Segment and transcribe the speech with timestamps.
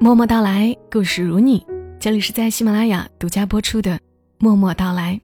[0.00, 1.64] 默默到来，故事如你。
[2.00, 3.92] 这里是在喜马拉雅独家播出的
[4.38, 5.14] 《默默到来》，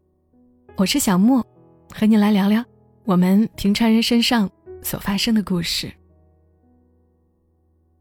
[0.76, 1.44] 我是小莫，
[1.92, 2.64] 和你来聊聊
[3.04, 4.48] 我们平常人身上
[4.80, 5.92] 所发生的故事。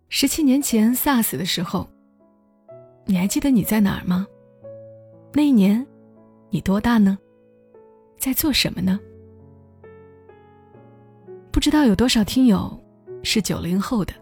[0.09, 1.89] 十七年前 SARS 的时候，
[3.05, 4.25] 你还记得你在哪儿吗？
[5.33, 5.85] 那一年，
[6.49, 7.17] 你多大呢？
[8.17, 8.99] 在做什么呢？
[11.51, 12.79] 不知道有多少听友
[13.23, 14.13] 是九零后的。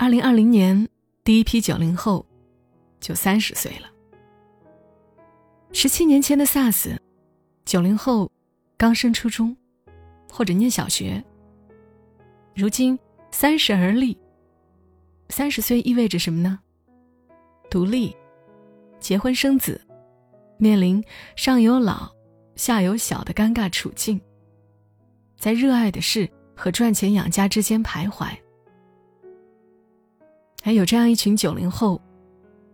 [0.00, 0.88] 二零二零年，
[1.24, 2.24] 第一批九零后
[3.00, 3.90] 就三十岁了。
[5.74, 6.96] 十七年前的 SARS，
[7.66, 8.32] 九零后
[8.78, 9.54] 刚升初中
[10.32, 11.22] 或者念小学。
[12.54, 12.98] 如今
[13.30, 14.16] 三十而立，
[15.28, 16.58] 三十岁意味着什么呢？
[17.70, 18.16] 独立，
[19.00, 19.78] 结婚生子，
[20.56, 21.04] 面临
[21.36, 22.10] 上有老
[22.56, 24.18] 下有小的尴尬处境，
[25.36, 26.26] 在热爱的事
[26.56, 28.34] 和赚钱养家之间徘徊。
[30.62, 32.00] 还有这样一群九零后，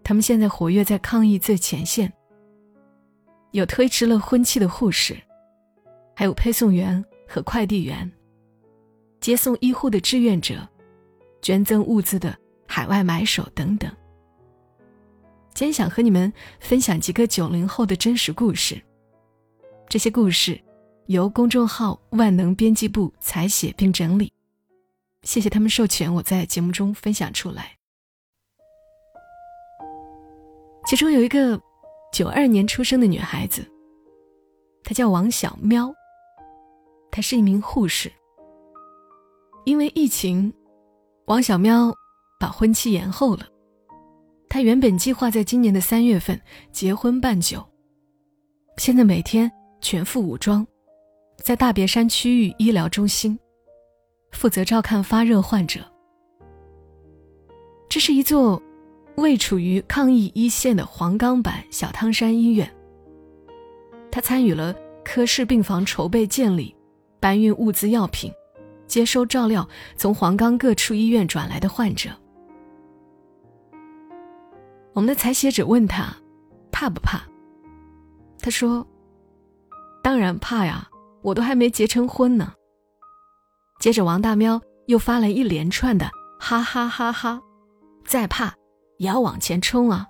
[0.02, 2.12] 他们现在活跃在抗疫最前线。
[3.52, 5.16] 有推迟了婚期的护士，
[6.14, 8.10] 还有配送员和快递员，
[9.20, 10.68] 接送医护的志愿者，
[11.40, 13.90] 捐赠物资的海外买手等等。
[15.54, 18.82] 今天想和你们分享几个九零后的真实故事。
[19.88, 20.60] 这些故事
[21.06, 24.30] 由公众号万能编辑部采写并整理，
[25.22, 27.75] 谢谢他们授权我在节目中分享出来。
[30.86, 31.60] 其中有一个
[32.12, 33.66] 九二年出生的女孩子，
[34.84, 35.92] 她叫王小喵。
[37.10, 38.10] 她是一名护士。
[39.64, 40.52] 因为疫情，
[41.24, 41.92] 王小喵
[42.38, 43.48] 把婚期延后了。
[44.48, 47.60] 她原本计划在今年的三月份结婚办酒，
[48.76, 50.64] 现在每天全副武装，
[51.42, 53.36] 在大别山区域医疗中心
[54.30, 55.80] 负责照看发热患者。
[57.88, 58.62] 这是一座。
[59.16, 62.70] 位处于抗疫一线的黄冈版小汤山医院，
[64.10, 66.74] 他参与了科室病房筹备建立、
[67.18, 68.30] 搬运物资药品、
[68.86, 69.66] 接收照料
[69.96, 72.10] 从黄冈各处医院转来的患者。
[74.92, 76.14] 我们的采写者问他，
[76.70, 77.20] 怕不怕？
[78.40, 78.86] 他说
[80.02, 80.88] ：“当然怕呀，
[81.22, 82.52] 我都还没结成婚呢。”
[83.80, 87.40] 接着王大喵又发来一连串的哈哈哈哈，
[88.04, 88.54] 再怕。
[88.98, 90.08] 也要往前冲啊！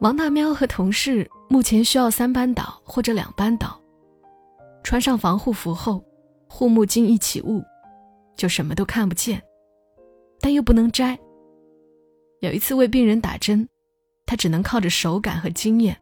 [0.00, 3.80] 王大喵和同事目前需要三班倒或者两班倒，
[4.82, 6.04] 穿上防护服后，
[6.48, 7.62] 护目镜一起雾，
[8.36, 9.42] 就什么都看不见，
[10.40, 11.18] 但又不能摘。
[12.40, 13.66] 有一次为病人打针，
[14.26, 15.96] 他只能靠着手感和经验。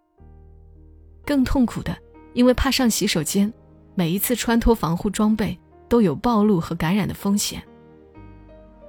[1.25, 1.97] 更痛苦的，
[2.33, 3.51] 因为怕上洗手间，
[3.95, 5.57] 每一次穿脱防护装备
[5.89, 7.63] 都有暴露和感染的风险，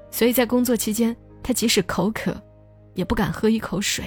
[0.09, 1.15] 所以在工作期间。
[1.47, 2.35] 他即使口渴，
[2.95, 4.03] 也不敢喝一口水。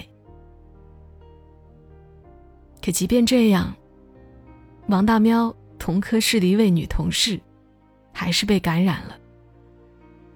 [2.83, 3.73] 可即便这样，
[4.89, 7.41] 王大喵同科室的一位女同事，
[8.13, 9.17] 还是被感染了。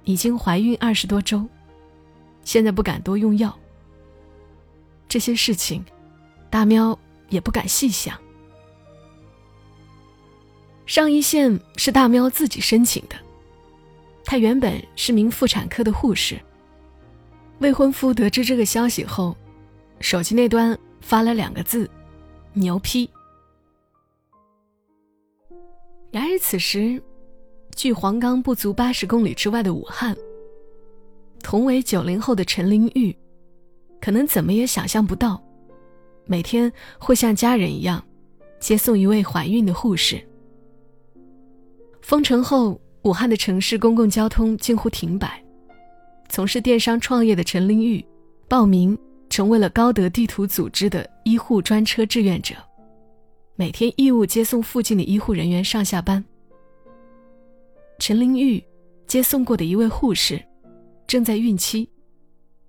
[0.04, 1.44] 已经怀孕二十多周，
[2.44, 3.52] 现在不敢多用药。
[5.08, 5.84] 这些事情，
[6.50, 6.96] 大喵
[7.30, 8.16] 也不敢细想。
[10.86, 13.16] 上一线是大喵自己申请的，
[14.24, 16.40] 她原本是名妇产科的护士。
[17.58, 19.36] 未婚夫得知这个消息后，
[20.00, 21.88] 手机那端发了两个字
[22.54, 23.08] ：“牛批。”
[26.10, 27.00] 然而此时，
[27.74, 30.14] 距黄冈不足八十公里之外的武汉，
[31.42, 33.16] 同为九零后的陈玲玉，
[34.00, 35.40] 可能怎么也想象不到，
[36.26, 38.04] 每天会像家人一样
[38.58, 40.20] 接送一位怀孕的护士。
[42.02, 45.42] 封城后，武汉的城市公共交通近乎停摆。
[46.32, 48.02] 从事电商创业的陈玲玉，
[48.48, 48.98] 报名
[49.28, 52.54] 成为了高德地图组织的医护专车志愿者，
[53.54, 56.24] 每天义务接送附近的医护人员上下班。
[57.98, 58.64] 陈玲玉
[59.06, 60.42] 接送过的一位护士，
[61.06, 61.86] 正在孕期，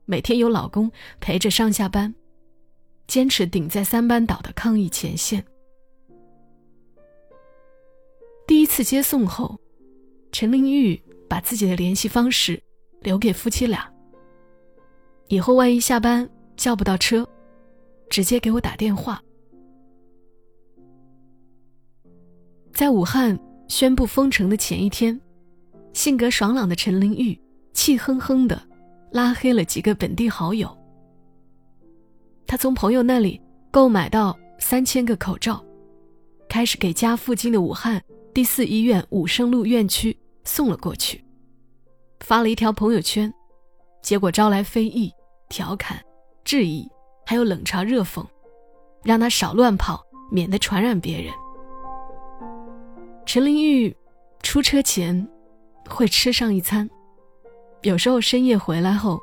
[0.04, 0.92] 每天有老公
[1.22, 2.14] 陪着上下班，
[3.08, 5.42] 坚持顶在三班倒的抗疫前线。
[8.46, 9.58] 第一次接送后，
[10.34, 12.62] 陈玲玉把自己的联系方式。
[13.04, 13.88] 留给夫妻俩。
[15.28, 17.28] 以后万一下班叫不到车，
[18.10, 19.22] 直接给我打电话。
[22.74, 25.20] 在武汉宣布封城的前一天，
[25.94, 27.40] 性格爽朗的陈玲玉
[27.74, 28.62] 气哼哼的
[29.12, 30.76] 拉黑了几个本地好友。
[32.46, 33.40] 他从朋友那里
[33.72, 35.64] 购买到三千个口罩，
[36.50, 38.02] 开始给家附近的武汉
[38.34, 41.23] 第四医院武胜路院区送了过去。
[42.24, 43.32] 发了一条朋友圈，
[44.02, 45.12] 结果招来非议、
[45.50, 46.02] 调侃、
[46.46, 46.90] 质疑，
[47.26, 48.26] 还有冷嘲热讽，
[49.04, 51.34] 让他少乱跑，免得传染别人。
[53.26, 53.94] 陈玲玉
[54.42, 55.28] 出车前
[55.90, 56.90] 会吃上一餐，
[57.82, 59.20] 有时候深夜回来后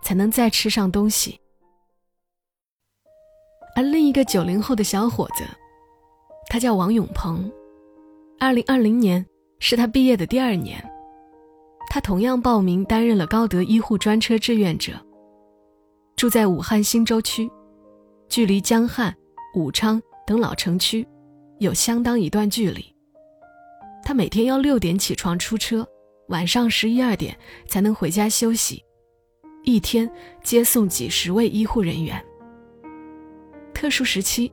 [0.00, 1.40] 才能再吃上东西。
[3.74, 5.42] 而另一个九零后的小伙子，
[6.48, 7.50] 他叫王永鹏。
[8.38, 9.26] 二零二零年
[9.58, 10.80] 是他毕业的第二年，
[11.88, 14.92] 他同样报名担任了高德医护专车志愿者。
[16.16, 17.50] 住在武汉新洲区，
[18.28, 19.14] 距离江汉、
[19.54, 21.06] 武昌等老城区
[21.58, 22.84] 有相当一段距离。
[24.04, 25.86] 他每天要六点起床出车，
[26.28, 27.36] 晚上十一二点
[27.66, 28.82] 才能回家休息，
[29.64, 30.10] 一天
[30.42, 32.24] 接送几十位医护人员。
[33.72, 34.52] 特殊时期，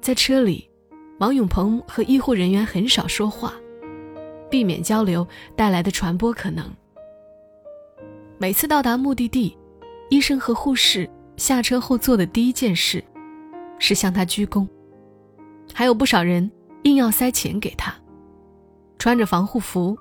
[0.00, 0.70] 在车里，
[1.18, 3.54] 王永鹏和医护人员很少说话，
[4.50, 5.26] 避免交流
[5.56, 6.70] 带来的传播可能。
[8.38, 9.56] 每次到达目的地，
[10.08, 13.02] 医生和护士下车后做的第一件事，
[13.78, 14.66] 是向他鞠躬。
[15.72, 16.50] 还有不少人
[16.82, 17.94] 硬要塞钱给他。
[18.98, 19.96] 穿着防护服、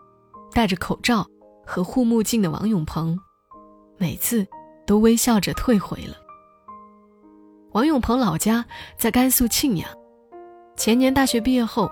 [0.52, 1.26] 戴着口罩
[1.66, 3.18] 和护目镜的王永鹏，
[3.98, 4.46] 每次
[4.86, 6.16] 都微笑着退回了。
[7.72, 8.66] 王永鹏老家
[8.98, 9.88] 在甘肃庆阳，
[10.76, 11.90] 前年大学毕业后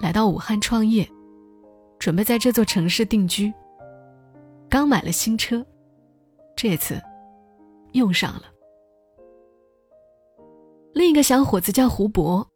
[0.00, 1.08] 来到武汉创业，
[1.98, 3.52] 准备在这座城市定居。
[4.68, 5.64] 刚买了新车，
[6.54, 7.00] 这次
[7.92, 8.42] 用上了。
[10.94, 12.46] 另一个小伙子叫胡博，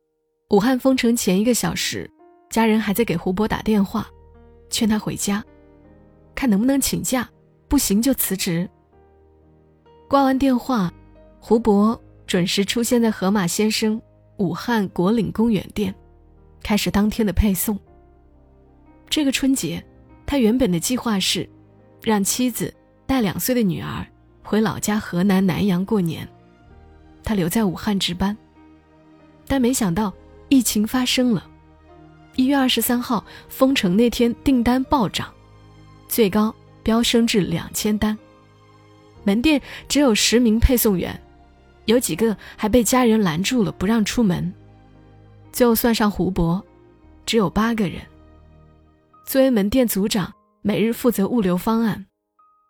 [0.50, 2.10] 武汉封城前一个小时，
[2.50, 4.06] 家人还在给胡博打电话，
[4.70, 5.44] 劝他回家，
[6.34, 7.28] 看能不能请假，
[7.68, 8.68] 不行就辞职。
[10.08, 10.92] 挂完电话，
[11.40, 12.00] 胡博。
[12.24, 14.00] 准时出现在河马先生
[14.38, 15.94] 武汉国岭公园店，
[16.62, 17.78] 开始当天的配送。
[19.12, 19.84] 这个春节，
[20.24, 21.46] 他原本的计划是
[22.02, 22.72] 让妻子
[23.04, 24.06] 带两岁的女儿
[24.42, 26.26] 回老家河南南阳过年，
[27.22, 28.34] 他留在武汉值班。
[29.46, 30.10] 但没想到
[30.48, 31.46] 疫情发生了，
[32.36, 35.30] 一月二十三号封城那天订单暴涨，
[36.08, 38.16] 最高飙升至两千单，
[39.24, 41.20] 门店只有十名配送员。
[41.84, 44.50] 有几个还被家人拦住了，不让出门。
[45.52, 46.64] 最后算上胡博，
[47.26, 48.00] 只有八个人。
[49.32, 50.30] 作为门店组长，
[50.60, 52.04] 每日负责物流方案，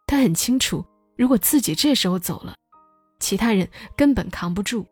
[0.07, 0.87] 他很清楚，
[1.17, 2.55] 如果自己这时候走了，
[3.19, 4.87] 其他人根本扛不住。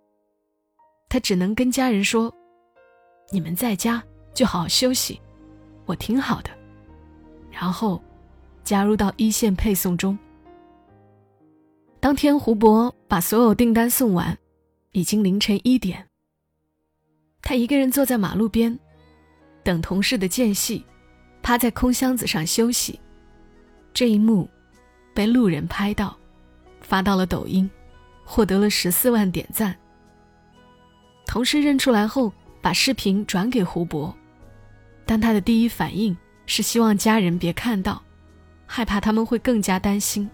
[1.08, 2.34] 他只能跟家人说
[3.31, 4.02] ：“你们在家
[4.34, 5.20] 就好好休息，
[5.87, 6.50] 我挺好的。”
[7.52, 8.02] 然后
[8.64, 10.19] 加入到一线配送中。
[12.00, 14.37] 当天，胡博把所有订单送完，
[14.90, 16.05] 已经凌晨一点。
[17.40, 18.76] 他一个人坐在马路边，
[19.62, 20.84] 等同事的间隙，
[21.42, 22.98] 趴在空箱子上休息。
[23.92, 24.48] 这一幕
[25.14, 26.16] 被路人拍到，
[26.81, 27.69] 发到了抖音，
[28.25, 29.76] 获得了十四万点赞。
[31.26, 34.14] 同事认出来后，把视频转给胡博，
[35.04, 36.16] 但他的第一反应
[36.46, 38.02] 是希望家人别看到，
[38.66, 40.28] 害怕他们会更加担心。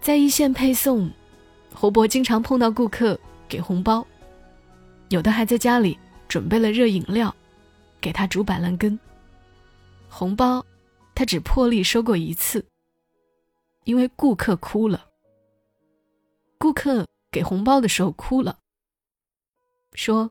[0.00, 1.10] 在一线配送，
[1.74, 3.18] 胡博经常碰到顾客
[3.48, 4.06] 给红包，
[5.08, 7.34] 有的还在家里准备了热饮料，
[8.02, 8.98] 给他煮板蓝根。
[10.10, 10.62] 红包，
[11.14, 12.66] 他只破例收过一次，
[13.84, 15.06] 因为顾客哭了。
[16.58, 18.58] 顾客给红包的时候哭了，
[19.94, 20.30] 说：“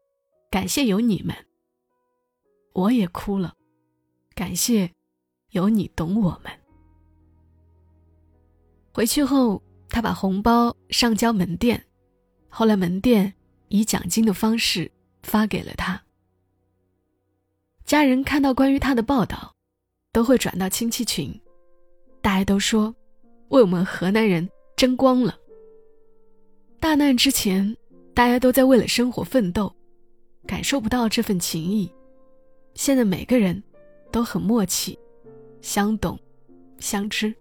[0.52, 1.36] 感谢有你们。”
[2.74, 3.56] 我也哭了，
[4.36, 4.92] 感谢
[5.50, 6.52] 有你懂我们。
[8.94, 11.86] 回去后，他把红包上交门店，
[12.50, 13.34] 后来门店
[13.70, 14.92] 以奖金的方式
[15.24, 16.02] 发给了他。
[17.92, 19.54] 家人看到关于他的报道，
[20.14, 21.30] 都会转到亲戚群，
[22.22, 22.96] 大家都说
[23.50, 25.38] 为我们河南人争光了。
[26.80, 27.76] 大难之前，
[28.14, 29.76] 大家都在为了生活奋斗，
[30.48, 31.92] 感受不到这份情谊。
[32.76, 33.62] 现在每个人
[34.10, 34.98] 都很默契，
[35.62, 36.18] 相懂，
[36.80, 37.36] 相知。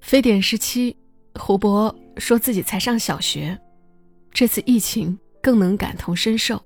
[0.00, 0.96] 非典时期，
[1.34, 3.60] 胡博说自己才上小学，
[4.32, 6.58] 这次疫情更能感同身受。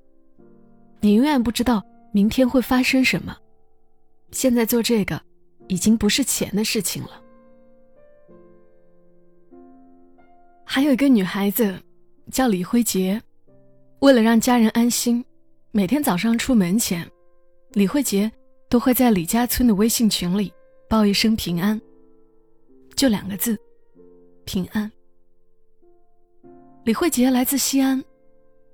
[1.01, 3.37] 你永远不知道明天会发生什么，
[4.31, 5.21] 现在做这个
[5.69, 7.23] 已经不是钱的事情了。
[10.65, 11.79] 还有一个女孩子
[12.31, 13.21] 叫李慧杰，
[14.01, 15.25] 为了让家人安心，
[15.71, 17.09] 每天早上出门前，
[17.73, 18.31] 李慧杰
[18.69, 20.53] 都会在李家村的微信群里
[20.89, 21.81] 报一声平安。
[22.97, 23.57] 就两个字，
[24.45, 24.91] 平安。
[26.85, 28.03] 李慧杰来自西安，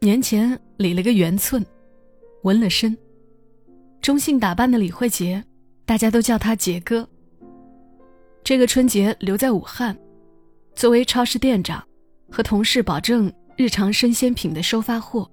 [0.00, 1.64] 年前理了个圆寸，
[2.42, 2.96] 纹了身。
[4.04, 5.42] 中性打扮的李慧杰，
[5.86, 7.08] 大家都叫他杰哥。
[8.44, 9.98] 这个春节留在武汉，
[10.74, 11.82] 作为超市店长，
[12.30, 15.26] 和同事保证日常生鲜品的收发货，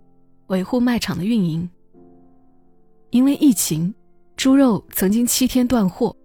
[0.48, 1.70] 维护卖场的运营。
[3.10, 3.94] 因为疫情，
[4.38, 6.16] 猪肉曾经七天断货，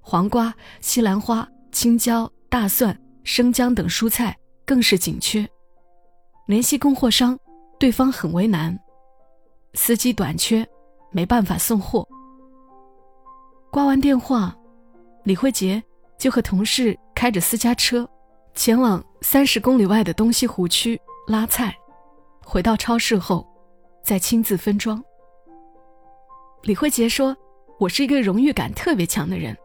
[0.00, 5.48] 黄瓜、西兰花、青椒、大蒜、生姜等蔬菜更是紧缺。
[6.48, 7.38] 联系供货商，
[7.78, 8.76] 对方很为难，
[9.74, 10.68] 司机短缺，
[11.16, 12.06] 没办法送货。
[13.70, 14.54] 挂完电话，
[15.24, 15.82] 李慧杰
[16.18, 18.06] 就和同事开着私家车，
[18.52, 21.74] 前往三十公里外的东西湖区拉菜。
[22.44, 23.46] 回到超市后，
[24.04, 25.02] 再亲自分装。
[26.64, 27.34] 李慧杰说
[27.80, 29.56] ：“我是一个荣誉感特别强的人，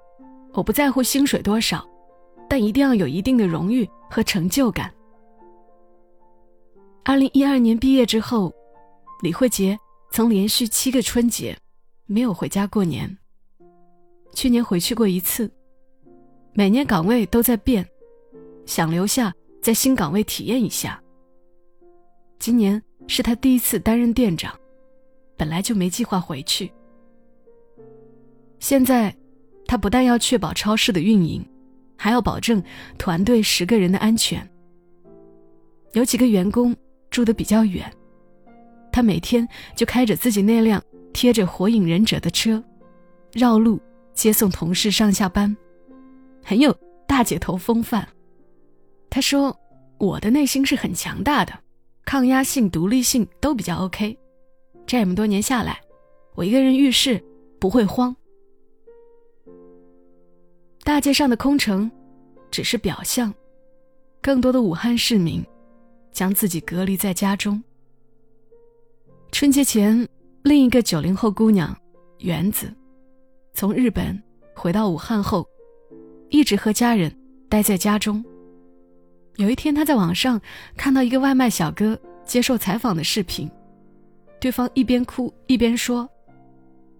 [0.54, 1.86] 我不在乎薪水多少，
[2.50, 4.90] 但一定要有一定的荣誉和成就感。”
[7.04, 8.54] 二零一二年毕业之后，
[9.22, 9.78] 李慧杰
[10.12, 11.58] 曾连续七个春节
[12.06, 13.18] 没有回家过年。
[14.34, 15.50] 去年回去过一次，
[16.54, 17.88] 每年岗位都在变，
[18.66, 21.02] 想留下在新岗位体验一下。
[22.40, 24.54] 今年是他第一次担任店长，
[25.38, 26.70] 本来就没计划回去。
[28.60, 29.16] 现在，
[29.66, 31.46] 他不但要确保超市的运营，
[31.98, 32.62] 还要保证
[32.98, 34.46] 团队十个人的安全。
[35.94, 36.76] 有几个员工
[37.10, 37.90] 住的比较远，
[38.92, 40.84] 他每天就开着自己那辆
[41.14, 42.64] 贴着《火影忍者》的车，
[43.34, 43.80] 绕路。
[44.14, 45.56] 接送同事上下班，
[46.44, 48.06] 很有大姐头风范。
[49.10, 49.58] 他说
[49.98, 51.58] ：“我的内心是很强大的，
[52.04, 54.16] 抗压性、独立性都比较 OK。
[54.86, 55.80] 这么多年下来，
[56.36, 57.24] 我一个人遇事
[57.58, 58.14] 不会慌。
[60.84, 61.90] 大街上的空城
[62.52, 63.34] 只是表象，
[64.22, 65.44] 更多的武汉市民
[66.12, 67.64] 将自己隔离在家中。
[69.32, 70.08] 春节前，
[70.44, 71.76] 另一个九零后姑娘
[72.20, 72.72] 园子。”
[73.56, 74.22] 从日本
[74.54, 75.48] 回到武汉后，
[76.30, 77.12] 一直和家人
[77.50, 78.24] 待在家中。
[79.38, 80.40] 有一天，她在网上
[80.76, 83.50] 看到一个外卖小哥接受采访的视频，
[84.40, 86.08] 对方一边哭一边说：“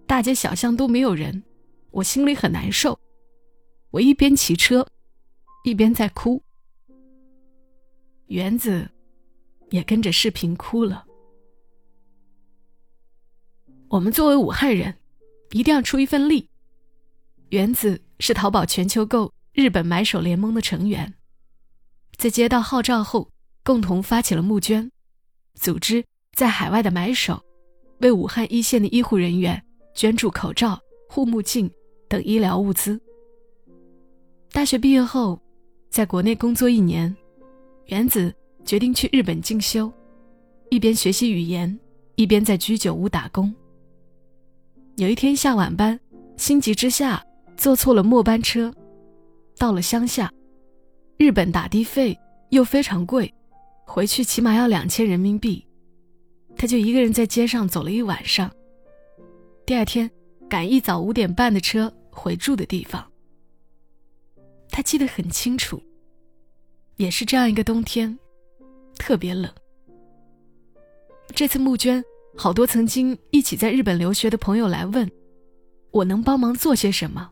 [0.06, 1.42] 大街小巷都没有人，
[1.90, 2.98] 我心里很难受。
[3.90, 4.86] 我一边骑车，
[5.64, 6.42] 一边在哭。”
[8.28, 8.90] 园子
[9.70, 11.04] 也跟着视频哭了。
[13.92, 14.94] 我们作为武汉人。
[15.50, 16.48] 一定要出一份力。
[17.50, 21.12] 原子是淘宝全球购日本买手联盟的成员，
[22.16, 23.30] 在接到号召后，
[23.62, 24.90] 共同发起了募捐，
[25.56, 27.38] 组织在海外的买手
[27.98, 29.62] 为武汉一线的医护人员
[29.94, 31.70] 捐助口罩、护目镜
[32.08, 32.98] 等医疗物资。
[34.52, 35.38] 大学毕业后，
[35.90, 37.14] 在国内工作一年，
[37.88, 38.34] 原子
[38.64, 39.92] 决定去日本进修，
[40.70, 41.78] 一边学习语言，
[42.14, 43.54] 一边在居酒屋打工。
[44.96, 45.98] 有一天下晚班，
[46.36, 47.24] 心急之下
[47.56, 48.72] 坐错了末班车，
[49.56, 50.30] 到了乡下，
[51.16, 52.16] 日本打的费
[52.50, 53.32] 又非常贵，
[53.86, 55.66] 回去起码要两千人民币，
[56.56, 58.50] 他就一个人在街上走了一晚上。
[59.64, 60.10] 第二天
[60.48, 63.10] 赶一早五点半的车回住的地方。
[64.68, 65.82] 他记得很清楚，
[66.96, 68.18] 也是这样一个冬天，
[68.98, 69.50] 特别冷。
[71.34, 72.04] 这次募捐。
[72.36, 75.08] 好多曾经一起在日本留学的朋友来问，
[75.90, 77.30] 我能帮忙做些什么？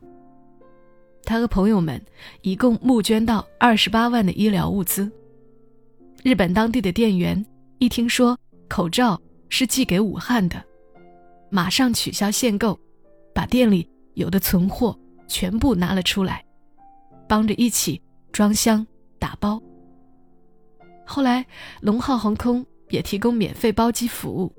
[1.23, 2.01] 他和朋友们
[2.41, 5.11] 一共募捐到二十八万的医疗物资。
[6.23, 7.43] 日本当地的店员
[7.79, 8.37] 一听说
[8.69, 10.63] 口罩是寄给武汉的，
[11.49, 12.79] 马上取消限购，
[13.33, 16.45] 把店里有的存货全部拿了出来，
[17.27, 18.85] 帮着一起装箱
[19.17, 19.61] 打包。
[21.05, 21.45] 后来，
[21.81, 24.53] 龙浩航空也提供免费包机服务。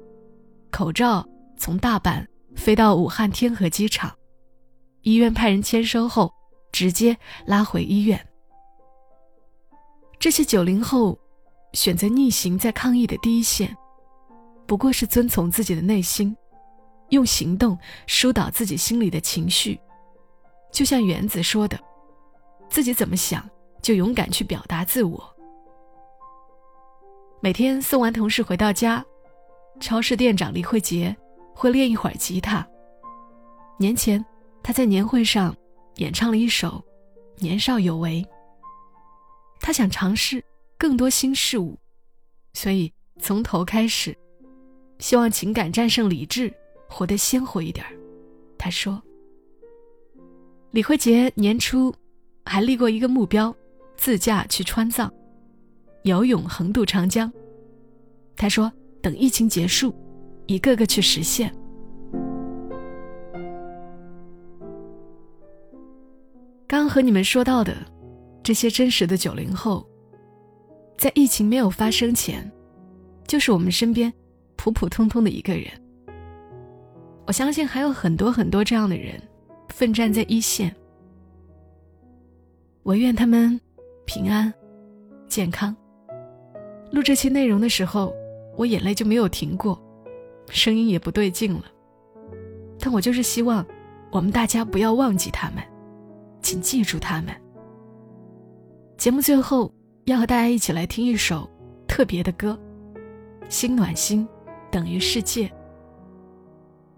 [0.72, 1.24] 口罩
[1.58, 2.26] 从大阪
[2.56, 4.10] 飞到武汉天河机场，
[5.02, 6.32] 医院派人签收后，
[6.72, 7.14] 直接
[7.46, 8.18] 拉回医院。
[10.18, 11.16] 这些九零后
[11.74, 13.76] 选择逆行在抗疫的第一线，
[14.66, 16.34] 不过是遵从自己的内心，
[17.10, 19.78] 用行动疏导自己心里的情绪。
[20.72, 21.78] 就像原子说的
[22.70, 23.46] ：“自己怎么想，
[23.82, 25.22] 就勇敢去表达自我。”
[27.40, 29.04] 每天送完同事回到家。
[29.82, 31.14] 超市店长李慧杰
[31.52, 32.66] 会练一会儿吉他。
[33.78, 34.24] 年前，
[34.62, 35.54] 他在年会上
[35.96, 36.82] 演唱了一首
[37.42, 38.22] 《年少有为》。
[39.60, 40.42] 他想尝试
[40.78, 41.76] 更多新事物，
[42.54, 44.16] 所以从头开始，
[45.00, 46.52] 希望情感战胜理智，
[46.88, 47.84] 活得鲜活一点
[48.56, 49.02] 他说
[50.70, 51.92] ：“李慧杰年初
[52.44, 53.54] 还立过一个目标，
[53.96, 55.12] 自驾去川藏，
[56.04, 57.30] 游泳横渡长江。”
[58.38, 58.72] 他说。
[59.02, 59.92] 等疫情结束，
[60.46, 61.52] 一个个去实现。
[66.68, 67.76] 刚和你们说到的
[68.42, 69.86] 这些真实的九零后，
[70.96, 72.50] 在疫情没有发生前，
[73.26, 74.10] 就是我们身边
[74.56, 75.66] 普普通通的一个人。
[77.26, 79.20] 我相信还有很多很多这样的人，
[79.68, 80.74] 奋战在一线。
[82.84, 83.60] 我愿他们
[84.06, 84.52] 平安、
[85.28, 85.74] 健康。
[86.90, 88.14] 录这期内容的时候，
[88.56, 89.80] 我眼泪就没有停过，
[90.48, 91.64] 声音也不对劲了。
[92.78, 93.64] 但我就是希望，
[94.10, 95.62] 我们大家不要忘记他们，
[96.40, 97.34] 请记住他们。
[98.98, 99.72] 节目最后
[100.04, 101.48] 要和大家一起来听一首
[101.86, 102.58] 特别的歌，
[103.48, 104.26] 《心暖心
[104.70, 105.46] 等于世界》。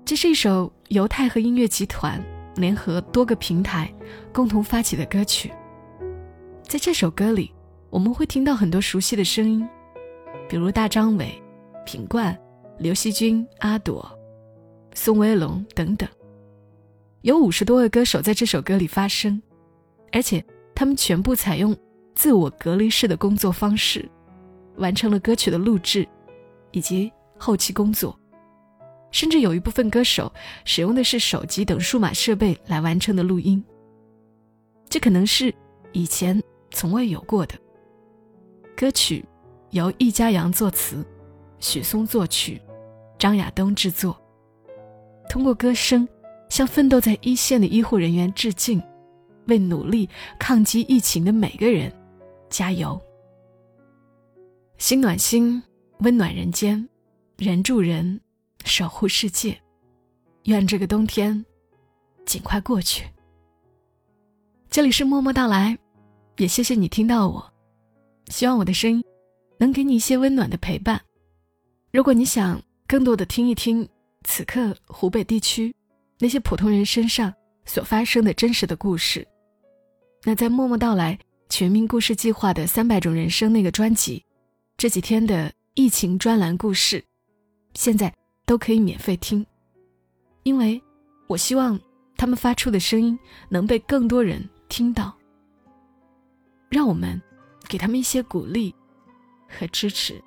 [0.04, 2.23] 这是一首犹太和音乐集团
[2.56, 3.90] 联合多个平台
[4.32, 5.50] 共同发起的歌曲。
[6.62, 7.52] 在这首歌里，
[7.90, 9.66] 我们会听到很多熟悉的声音，
[10.49, 11.40] 比如大张伟、
[11.84, 12.36] 品冠、
[12.78, 14.06] 刘惜君、阿朵、
[14.94, 16.08] 宋威龙等等。
[17.22, 19.40] 有五十多位歌手在这首歌里发声，
[20.12, 21.76] 而且他们全部采用
[22.14, 24.08] 自我隔离式的工作方式，
[24.76, 26.06] 完成了歌曲的录制
[26.72, 28.18] 以及后期工作。
[29.10, 30.32] 甚至有一部分歌手
[30.64, 33.64] 使用的是手机等数码设备来完成的录音。
[34.88, 35.54] 这可能是
[35.92, 37.54] 以前从未有过的。
[38.76, 39.24] 歌曲
[39.70, 41.06] 由易家扬作词，
[41.64, 42.61] 许嵩作曲，
[43.18, 44.14] 张亚东制作。
[45.30, 46.06] 通过歌声
[46.50, 48.80] 向奋斗在一线的医护人员致敬，
[49.47, 51.90] 为努力抗击疫情的每个人
[52.50, 53.00] 加油。
[54.76, 55.61] 心暖心，
[56.00, 56.87] 温暖人间，
[57.38, 58.21] 人助人。
[58.66, 59.61] 守护世界，
[60.44, 61.44] 愿这个冬天
[62.25, 63.04] 尽快过去。
[64.71, 65.76] 这里是默默到来，
[66.38, 67.52] 也谢谢你听到我。
[68.28, 69.04] 希望我的声音
[69.59, 70.99] 能给你一些温暖的陪伴。
[71.94, 73.88] 如果你想更多的听一听
[74.24, 75.72] 此刻湖北地区
[76.18, 77.32] 那些普通人身上
[77.64, 79.24] 所发生的真实的故事，
[80.24, 81.16] 那在默默到来
[81.48, 84.25] 全民故事计划的三百种人生那个专辑，
[84.76, 87.04] 这几天的疫情专栏故事，
[87.75, 88.12] 现在。
[88.47, 89.47] 都可以免费听，
[90.42, 90.78] 因为
[91.28, 91.80] 我希望
[92.14, 95.16] 他们发出的声音能被更多人听到。
[96.69, 97.19] 让我们
[97.66, 98.75] 给他们一些鼓励
[99.49, 100.23] 和支持。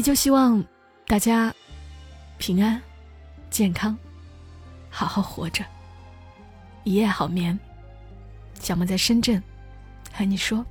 [0.00, 0.64] 依旧希望
[1.06, 1.54] 大家
[2.38, 2.80] 平安、
[3.50, 3.94] 健康，
[4.88, 5.62] 好好活着，
[6.84, 7.60] 一夜好眠。
[8.58, 9.42] 小莫在深圳
[10.10, 10.64] 和你说。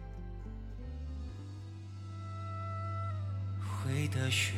[3.62, 4.56] 会的雪。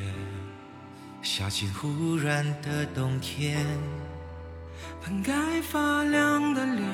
[1.22, 3.68] 下进忽然的冬天，
[5.04, 6.88] 本该发亮的脸，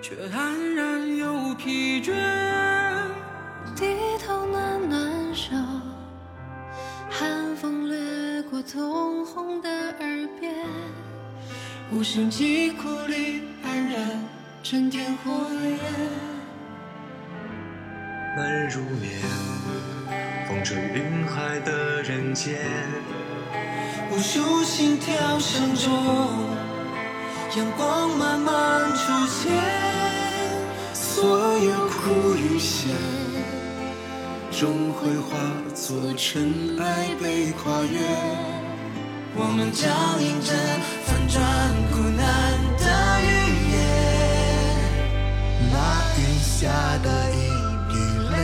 [0.00, 2.14] 却黯然又疲倦。
[3.74, 4.77] 低头暖
[8.70, 10.54] 通红的耳边，
[11.90, 14.22] 无声疾哭里黯然
[14.62, 15.32] 沉淀火
[15.64, 15.78] 焰，
[18.36, 19.22] 难入眠。
[20.46, 22.58] 风吹云海的人间，
[24.10, 25.90] 无数心跳声中，
[27.56, 29.50] 阳光慢慢出现。
[30.92, 32.94] 所有苦与险，
[34.58, 35.38] 终会化
[35.72, 38.00] 作尘埃被跨越。
[39.36, 39.86] 我们脚
[40.18, 40.52] 印着
[41.06, 41.40] 翻转
[41.92, 42.26] 苦难
[42.76, 42.86] 的
[43.22, 43.30] 语
[43.70, 43.78] 言，
[45.70, 45.78] 那
[46.18, 46.66] 雨下
[47.04, 47.54] 的一
[47.88, 47.94] 滴
[48.32, 48.34] 泪，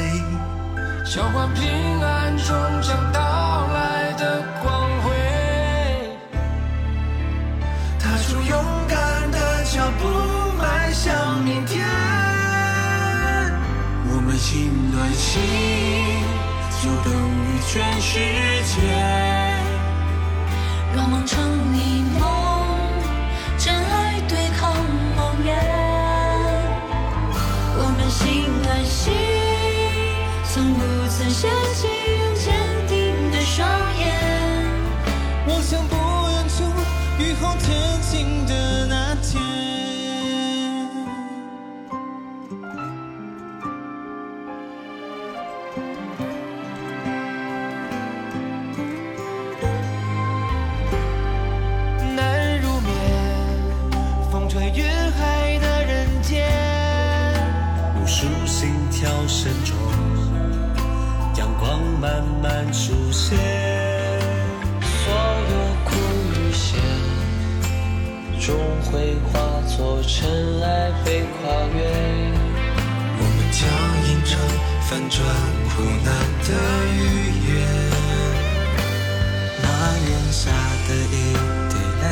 [1.04, 1.60] 交换平
[2.00, 2.38] 安。
[2.38, 2.46] 终
[2.80, 5.10] 将到来的光辉，
[7.98, 10.06] 踏出勇敢的脚步，
[10.62, 12.03] 迈向明天。
[14.34, 15.40] 们心暖心，
[16.82, 18.18] 就等于全世
[18.64, 18.80] 界。
[20.92, 21.38] 若梦成
[21.72, 22.20] 你梦，
[23.56, 24.74] 真爱对抗
[25.14, 25.54] 梦魇。
[27.76, 29.12] 我们心暖心，
[70.16, 70.30] 尘
[70.62, 71.34] 埃被跨
[71.74, 71.78] 越，
[73.18, 73.60] 我们将
[74.08, 74.30] 迎着
[74.82, 75.18] 翻转
[75.70, 76.08] 苦难
[76.44, 76.48] 的
[76.94, 76.96] 语
[77.48, 77.52] 言。
[79.60, 79.66] 那
[79.98, 80.40] 年下
[80.86, 81.12] 的一
[81.68, 82.04] 滴泪，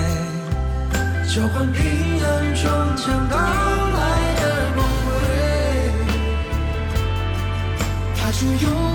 [1.32, 1.80] 交换平
[2.24, 2.62] 安终
[2.96, 3.98] 将到来
[4.34, 4.42] 的
[4.74, 5.08] 梦回。
[8.16, 8.91] 踏出。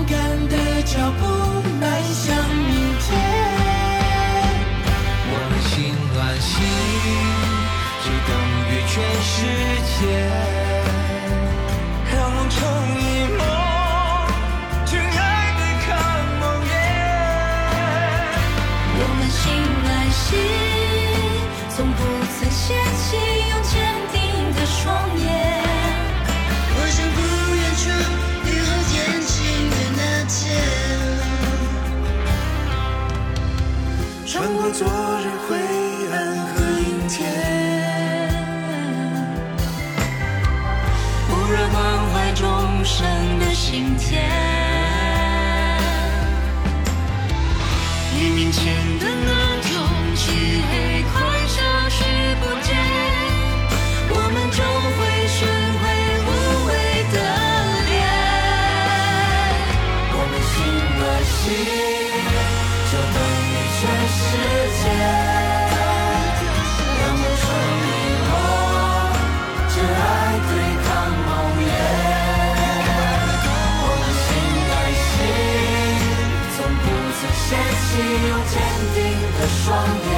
[77.98, 78.54] 你用坚
[78.94, 78.96] 定
[79.36, 80.10] 的双眼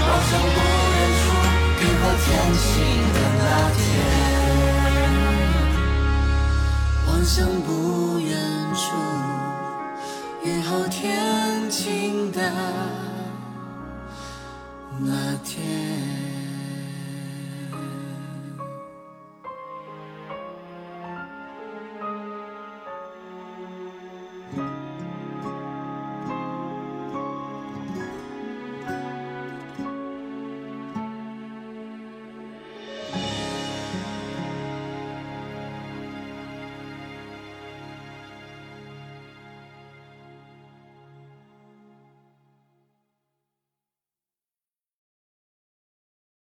[0.00, 0.56] 望向不
[0.96, 1.22] 远处
[1.82, 2.64] 雨后天晴
[3.12, 3.44] 的那
[3.76, 3.84] 天
[7.06, 7.68] 望向不
[8.20, 8.32] 远
[8.74, 8.84] 处
[10.44, 12.40] 雨后天晴的
[14.98, 16.15] 那天。